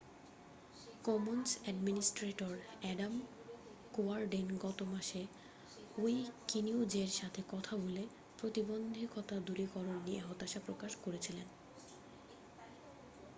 [1.05, 3.13] Commons administrator Adam
[3.93, 5.21] Cuerden গত মাসে
[5.97, 8.03] উইকিনিউজের সাথে কথা বলে
[8.39, 11.47] প্রতিবন্ধতা দূরীকরণ নিয়ে হতাশা প্রকাশ করেছিলেন